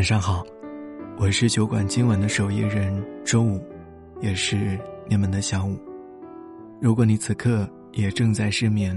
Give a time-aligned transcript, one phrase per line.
[0.00, 0.42] 晚上好，
[1.18, 3.62] 我是酒馆今晚的守夜人周五，
[4.22, 5.78] 也是你们的小五。
[6.80, 8.96] 如果你此刻也正在失眠，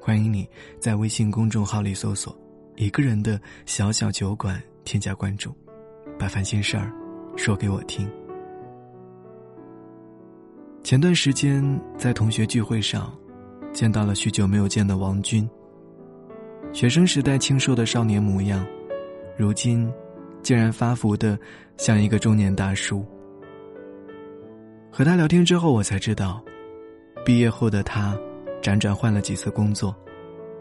[0.00, 2.32] 欢迎你在微信公众号里搜索
[2.78, 5.52] “一个人的小小酒馆”，添加关注，
[6.16, 6.88] 把烦心事儿
[7.34, 8.08] 说给我听。
[10.84, 11.64] 前段时间
[11.98, 13.12] 在同学聚会上，
[13.72, 15.50] 见到了许久没有见的王军。
[16.72, 18.64] 学生时代清瘦的少年模样，
[19.36, 19.92] 如今。
[20.44, 21.36] 竟然发福的
[21.76, 23.04] 像一个中年大叔。
[24.92, 26.40] 和他聊天之后，我才知道，
[27.24, 28.16] 毕业后的他，
[28.62, 29.92] 辗转换了几次工作，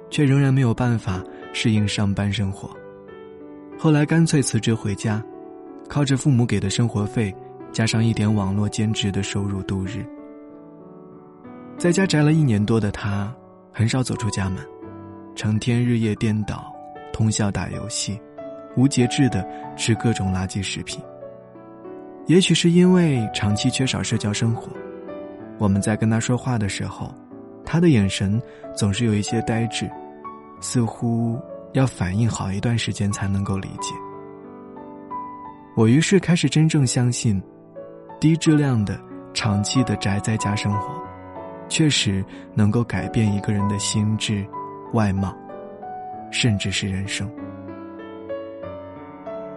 [0.10, 1.24] 却仍然没有办法
[1.54, 2.76] 适应上班生活。
[3.78, 5.24] 后来干脆辞职回家，
[5.88, 7.36] 靠着父母给的生活费，
[7.72, 10.04] 加上一点网络兼职的收入度日。
[11.78, 13.32] 在家宅了一年多的他，
[13.72, 14.66] 很少走出家门，
[15.36, 16.74] 成天日夜颠倒，
[17.12, 18.18] 通宵打游戏。
[18.76, 21.02] 无节制的吃各种垃圾食品。
[22.28, 24.72] 也许是因为长期缺少社交生活，
[25.58, 27.14] 我们在跟他说话的时候，
[27.66, 28.42] 他的眼神
[28.74, 29.90] 总是有一些呆滞，
[30.62, 31.38] 似乎
[31.74, 33.94] 要反应好一段时间才能够理解。
[35.76, 37.42] 我于是开始真正相信，
[38.20, 38.98] 低质量的、
[39.34, 40.94] 长期的宅在家生活，
[41.68, 44.46] 确实能够改变一个人的心智、
[44.94, 45.36] 外貌，
[46.32, 47.30] 甚至是人生。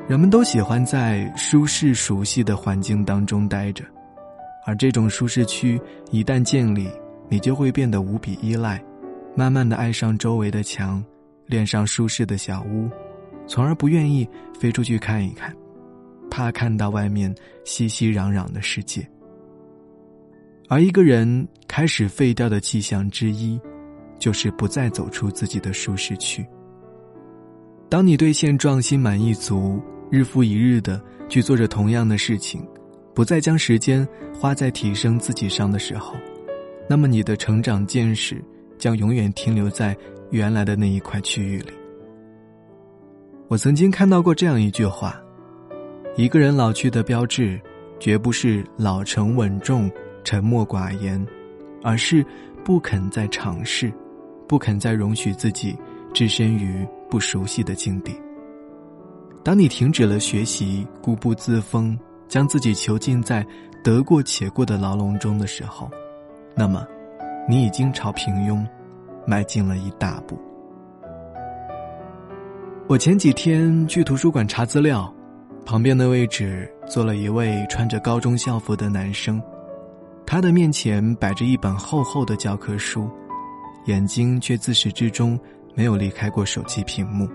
[0.09, 3.85] 人们都喜欢在舒适熟悉的环境当中待着，
[4.65, 5.81] 而这种舒适区
[6.13, 6.89] 一旦建立，
[7.29, 8.81] 你就会变得无比依赖，
[9.35, 11.05] 慢慢的爱上周围的墙，
[11.47, 12.89] 恋上舒适的小屋，
[13.49, 15.53] 从而不愿意飞出去看一看，
[16.31, 17.35] 怕看到外面
[17.65, 19.05] 熙熙攘攘的世界。
[20.69, 23.61] 而一个人开始废掉的迹象之一，
[24.21, 26.47] 就是不再走出自己的舒适区。
[27.89, 29.83] 当你对现状心满意足。
[30.11, 32.67] 日复一日的去做着同样的事情，
[33.15, 36.15] 不再将时间花在提升自己上的时候，
[36.89, 38.43] 那么你的成长见识
[38.79, 39.97] 将永远停留在
[40.31, 41.71] 原来的那一块区域里。
[43.49, 45.21] 我曾经看到过这样一句话：
[46.17, 47.61] 一个人老去的标志，
[47.99, 49.91] 绝不是老成稳重、
[50.25, 51.25] 沉默寡言，
[51.83, 52.25] 而是
[52.65, 53.93] 不肯再尝试，
[54.49, 55.77] 不肯再容许自己
[56.13, 58.13] 置身于不熟悉的境地。
[59.47, 61.97] 当你停止了学习，固步自封，
[62.27, 63.47] 将自己囚禁在
[63.85, 65.89] 得过且过的牢笼中的时候，
[66.57, 66.85] 那么，
[67.49, 68.67] 你已经朝平庸
[69.25, 70.37] 迈进了一大步。
[72.89, 75.15] 我前几天去图书馆查资料，
[75.65, 79.41] 旁边的位置坐了一位穿着高中校服的男生，
[80.27, 83.09] 他的面前摆着一本厚厚的教科书，
[83.85, 85.39] 眼睛却自始至终
[85.73, 87.29] 没有离开过手机屏幕。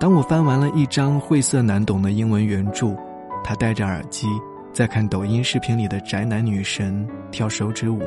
[0.00, 2.94] 当我翻完了一张晦涩难懂的英文原著，
[3.42, 4.28] 他戴着耳机
[4.72, 8.00] 在看抖音视频里的宅男女神跳手指舞。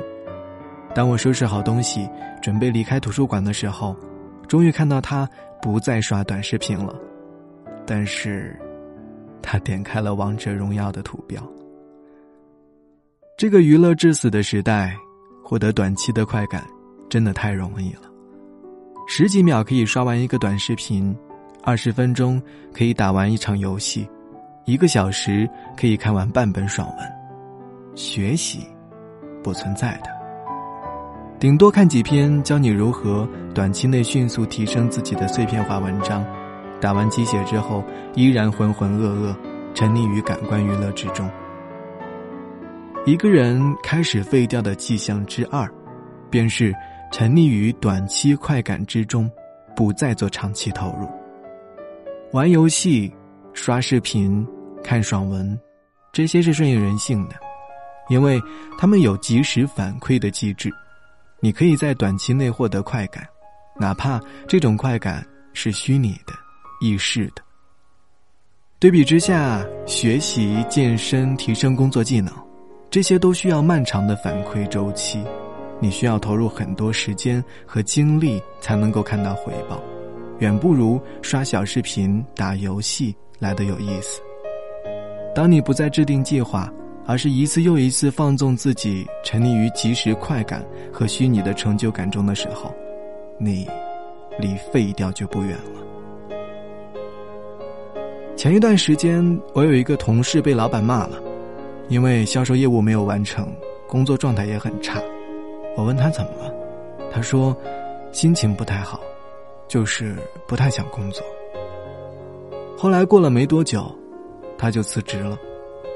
[0.96, 2.08] 当我收拾好东西
[2.42, 3.94] 准备离开图书馆的时候，
[4.48, 5.28] 终于看到他
[5.62, 6.96] 不再刷短视频了，
[7.86, 8.58] 但是，
[9.42, 11.46] 他点开了王者荣耀的图标。
[13.38, 14.96] 这个娱乐至死的时代，
[15.44, 16.66] 获得短期的快感，
[17.10, 18.04] 真的太容易了，
[19.08, 21.14] 十几秒可以刷完一个短视频。
[21.64, 22.42] 二十分钟
[22.74, 24.10] 可以打完一场游戏，
[24.66, 27.08] 一个小时可以看完半本爽文。
[27.94, 28.66] 学习
[29.44, 30.10] 不存在的，
[31.40, 36.26] 顶多看几篇教你如何短期内迅速提升自己的碎片化文章。
[36.80, 37.84] 打完鸡血之后，
[38.16, 39.36] 依然浑浑噩噩，
[39.76, 41.30] 沉溺于感官娱乐之中。
[43.06, 45.70] 一个人开始废掉的迹象之二，
[46.30, 46.74] 便是
[47.12, 49.30] 沉溺于短期快感之中，
[49.76, 51.08] 不再做长期投入。
[52.34, 53.14] 玩游戏、
[53.54, 54.48] 刷视频、
[54.82, 55.60] 看爽文，
[56.14, 57.36] 这些是顺应人性的，
[58.08, 58.42] 因为
[58.78, 60.72] 他们有及时反馈的机制，
[61.42, 63.28] 你可以在短期内获得快感，
[63.78, 64.18] 哪怕
[64.48, 66.34] 这种快感是虚拟的、
[66.80, 67.44] 易逝的。
[68.80, 72.34] 对比之下，学习、健身、提升工作技能，
[72.90, 75.22] 这些都需要漫长的反馈周期，
[75.82, 79.84] 你需要投入很多时间和精力才能够看到回报。
[80.42, 84.20] 远不如刷小视频、打游戏来的有意思。
[85.36, 86.68] 当你不再制定计划，
[87.06, 92.74] 而是一次又一次放纵自己，沉溺于即时快感和虚拟的成就感中的时候，
[93.38, 93.68] 你
[94.40, 96.36] 离废掉就不远了。
[98.36, 99.24] 前一段时间，
[99.54, 101.22] 我有一个同事被老板骂了，
[101.88, 103.48] 因为销售业务没有完成，
[103.88, 105.00] 工作状态也很差。
[105.78, 106.52] 我问他怎么了，
[107.12, 107.56] 他说
[108.12, 109.00] 心情不太好。
[109.72, 111.24] 就是不太想工作。
[112.78, 113.90] 后来过了没多久，
[114.58, 115.40] 他就辞职了。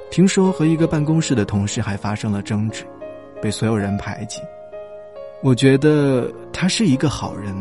[0.10, 2.86] 听说和一个办公室的同事还发生了争执，
[3.42, 4.40] 被所有人排挤。
[5.44, 7.54] 我觉得他是一个好人，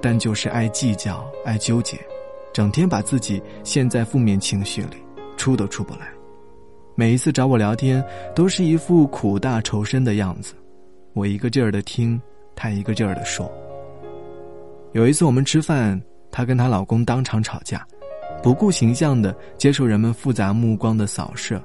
[0.00, 1.98] 但就是爱计较、爱纠结，
[2.50, 4.96] 整天把自己陷在负面情绪里，
[5.36, 6.08] 出都出不来。
[6.94, 8.02] 每一次找我聊天，
[8.34, 10.54] 都是一副苦大仇深的样子。
[11.12, 12.18] 我一个劲儿的听，
[12.56, 13.52] 他一个劲儿的说。
[14.92, 16.00] 有一次我们吃饭，
[16.30, 17.86] 她跟她老公当场吵架，
[18.42, 21.62] 不顾形象的接受人们复杂目光的扫射。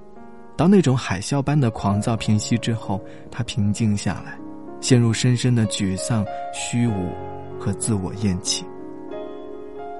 [0.58, 4.38] 当那种海啸般的狂躁平息之后，她平静下来，
[4.81, 7.10] 陷入深深的沮丧、虚无
[7.58, 8.66] 和自我厌弃。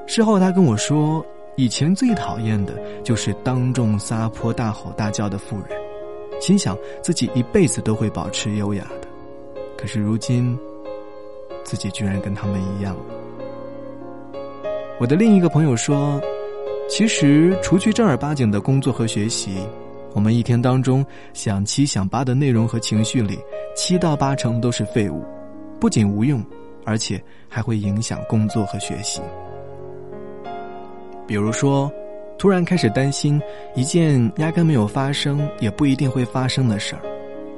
[0.06, 1.26] 事后，她跟我说，
[1.56, 5.70] 以前最讨厌的就是当众撒泼、大吼大叫的妇人，
[6.42, 9.08] 心想自己一辈子都会保持优雅的。
[9.78, 10.58] 可是如今，
[11.64, 12.96] 自己居然跟他们一样。
[15.00, 16.22] 我的另一个朋友说，
[16.90, 19.58] 其实除去正儿八经的工作和学习。
[20.14, 23.40] 我们一天当中想七想八的内容和情绪里，
[23.76, 25.26] 七到八成都是废物，
[25.80, 26.40] 不仅无用，
[26.86, 27.20] 而且
[27.50, 29.22] 还会影响工作和学习。
[31.26, 31.92] 比如说，
[32.38, 33.42] 突然开始担心
[33.74, 37.02] 一件压根没有发生也不一定会发生的事儿，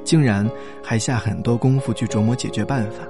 [0.02, 0.50] 竟然
[0.82, 3.06] 还下很多功夫去琢磨解决办法。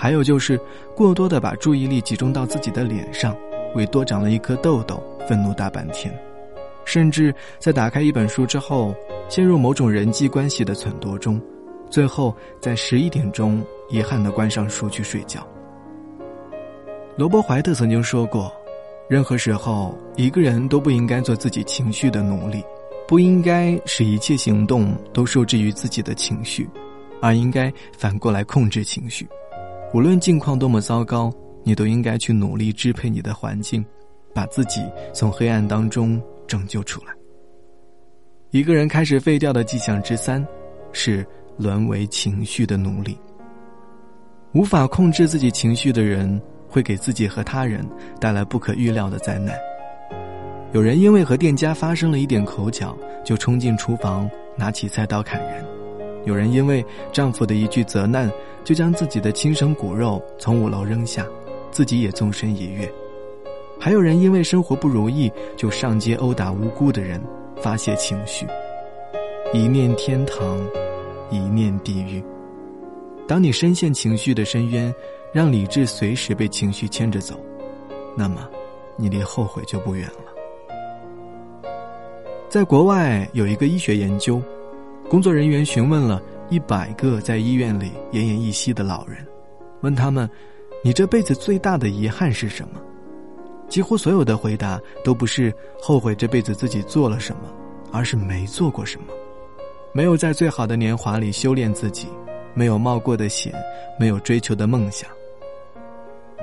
[0.00, 0.58] 还有就是
[0.96, 3.36] 过多的把注意力集中到自己的脸上，
[3.74, 4.98] 为多长了一颗痘痘
[5.28, 6.10] 愤怒大半天。
[6.86, 8.94] 甚至在打开一本书之后，
[9.28, 11.38] 陷入某种人际关系的忖度中，
[11.90, 15.46] 最后在十一点钟遗憾的关上书去睡觉。
[17.14, 18.50] 罗伯·怀特曾经说过
[19.06, 22.64] ：“任何时候，一个人都不应该做自己情绪的奴隶，
[23.06, 26.66] 不应该使一切行动都受制于自己的情绪，
[27.20, 29.28] 而应该反过来控制情绪。
[29.92, 31.32] 无论境况多么糟糕，
[31.62, 33.84] 你都应该去努力支配你的环境，
[34.34, 34.80] 把自己
[35.12, 36.20] 从黑暗当中。”
[36.50, 37.12] 拯救出来。
[38.50, 40.44] 一个人开始废掉的迹象之三，
[40.90, 41.24] 是
[41.56, 43.16] 沦为情绪的奴隶。
[44.52, 47.88] 无法控制自己情绪的人，会给自己和他人
[48.20, 49.56] 带来不可预料的灾难。
[50.72, 55.64] 有人因为和店家发生了一点口角，就冲进厨房拿起菜刀砍人；
[56.24, 58.30] 有人因为丈夫的一句责难，
[58.64, 61.26] 就将自己的亲生骨肉从五楼扔下，
[61.70, 62.90] 自己也纵身一跃。
[63.78, 67.20] 还有人因为生活不如意就上街殴打无辜的人，
[67.62, 68.46] 发泄情绪。
[69.52, 70.60] 一念天堂，
[71.30, 72.22] 一念地狱。
[73.26, 74.94] 当你深陷情绪的深渊，
[75.32, 77.34] 让理智随时被情绪牵着走，
[78.14, 78.46] 那么
[78.96, 81.70] 你离后悔就不远了。
[82.48, 84.42] 在国外有一个医学研究，
[85.10, 89.26] 工作人员询问了一百个在医院里奄奄一息的老人，
[89.80, 90.30] 问他们
[90.84, 92.80] ：“你这辈子最大的遗憾是什么？”
[93.68, 97.42] 几乎所有的回答都不是后悔这辈子自己做了什么，
[97.90, 99.06] 而是没做过什么，
[99.92, 102.06] 没有在最好的年华里修炼自己，
[102.54, 103.52] 没有冒过的险，
[103.98, 105.10] 没有追求的梦想。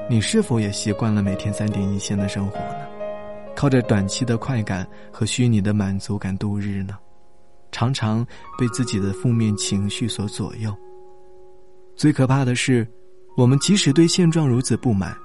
[0.09, 2.85] 你是否也习惯了每天三点一线的生活呢？
[3.55, 6.97] 靠着短期的快感和虚拟的满足感度日呢？
[7.71, 8.25] 常常
[8.57, 10.75] 被自己的负面情绪所左右。
[11.95, 12.87] 最可怕的是，
[13.35, 15.17] 我们即使对现状如此不满。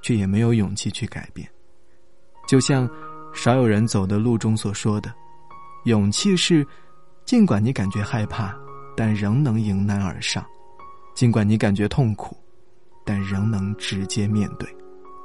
[0.00, 1.46] 却也没有勇气去改变，
[2.46, 2.88] 就像
[3.34, 5.12] 少有人走的路中所说的
[5.86, 6.64] ：“勇气是，
[7.24, 8.56] 尽管你感觉害怕，
[8.96, 10.40] 但仍能迎难而上；
[11.16, 12.36] 尽管你感觉痛苦，
[13.04, 14.68] 但仍能直接面对。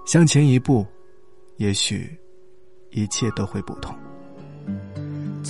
[0.05, 0.83] 向前一步，
[1.57, 2.09] 也许
[2.89, 3.95] 一切都会不同。”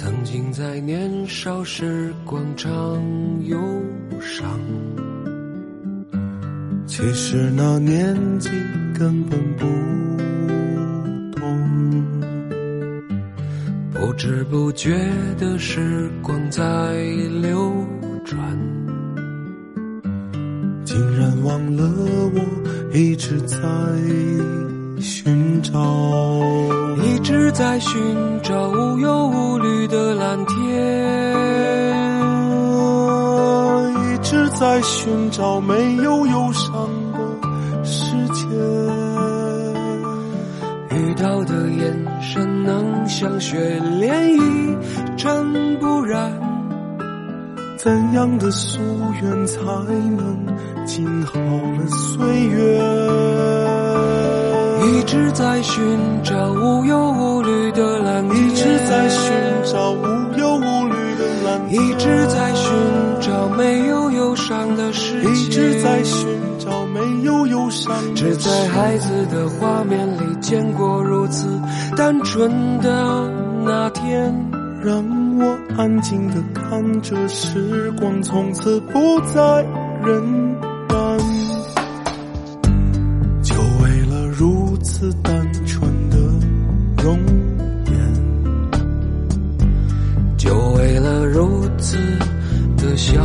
[0.03, 2.69] 曾经在年少时广场
[3.45, 3.57] 忧
[4.19, 4.59] 伤。
[6.85, 8.49] 其实那年纪
[8.99, 9.65] 根本不
[11.39, 12.05] 懂，
[13.93, 16.61] 不知不觉的时光在
[17.41, 17.73] 流
[18.25, 18.37] 转，
[20.83, 21.89] 竟然忘了
[22.33, 22.41] 我
[22.93, 23.57] 一直在
[24.99, 25.71] 寻找，
[27.53, 30.55] 在寻找无忧无虑的蓝天。
[33.93, 37.19] 一直在寻找没有忧伤的
[37.83, 38.47] 世界，
[40.95, 44.75] 遇到的眼神能像雪莲一
[45.15, 46.31] 尘不染，
[47.77, 48.79] 怎样的夙
[49.21, 49.61] 愿才
[50.17, 50.43] 能
[50.87, 53.62] 静好了岁月？
[54.85, 55.81] 一直在寻
[56.23, 59.31] 找无忧无虑的蓝天，一直在寻
[59.65, 60.03] 找无
[60.37, 62.71] 忧无虑的蓝天，一直在寻
[63.21, 66.27] 找没有忧伤的世界，一直在寻
[66.59, 67.95] 找没有忧伤。
[67.95, 68.15] 伤。
[68.15, 71.47] 只在孩子的画面里见过如此
[71.97, 72.49] 单纯
[72.79, 73.31] 的
[73.65, 74.33] 那天，
[74.83, 75.03] 让
[75.39, 79.65] 我安静的看着时光从此不再
[80.03, 80.55] 荏
[91.83, 91.97] 如此
[92.77, 93.21] 的笑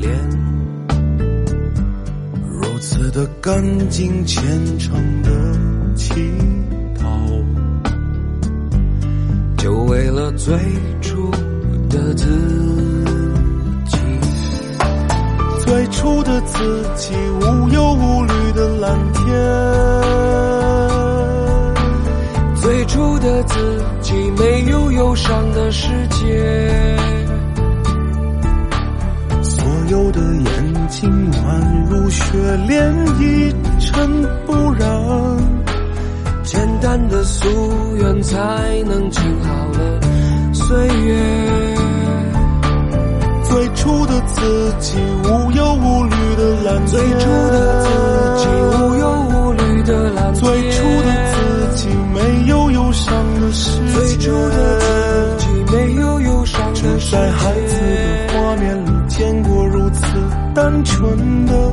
[0.00, 0.10] 脸，
[2.50, 4.42] 如此的干净虔
[4.78, 5.30] 诚的
[5.94, 6.14] 祈
[6.98, 7.04] 祷，
[9.58, 10.56] 就为了最
[11.02, 11.30] 初
[11.90, 12.24] 的自
[13.84, 13.98] 己。
[15.60, 19.24] 最初的自己无忧无虑的蓝天，
[22.62, 26.83] 最初的自己没有忧伤的世界，
[32.34, 34.84] 宛如雪莲一尘不染。
[36.42, 37.48] 简单的夙
[37.96, 38.36] 愿才
[38.86, 40.00] 能静好了
[40.52, 41.16] 岁月。
[43.44, 47.88] 最初的自己无忧无虑的蓝天，最初的自
[48.38, 60.04] 己无忧无虑的蓝天，最初的自己没有忧伤的世界，最初的自己没有忧伤的世界，在孩子的画面里见过如此
[60.54, 61.72] 单纯的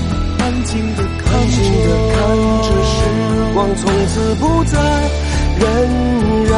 [0.51, 2.19] 安静的看安静的看
[2.61, 2.93] 着时
[3.53, 4.75] 光从此不再
[5.57, 5.63] 荏
[6.45, 6.51] 苒。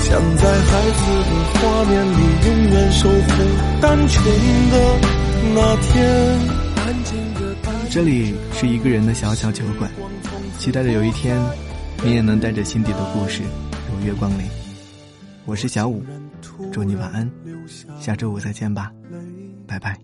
[0.00, 3.14] 想在孩子的画面里永远守护
[3.80, 4.14] 单纯
[4.72, 4.74] 的
[5.54, 6.65] 那天。
[7.96, 9.90] 这里是一个人的小小酒馆，
[10.58, 11.42] 期待着有一天，
[12.04, 13.42] 你也能带着心底的故事
[13.90, 14.44] 如月光临。
[15.46, 16.04] 我是小五，
[16.70, 17.30] 祝你晚安，
[17.98, 18.92] 下周五再见吧，
[19.66, 19.98] 拜拜。